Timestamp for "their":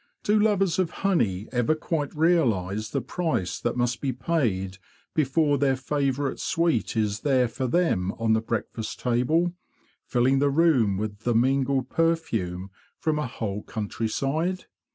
5.59-5.75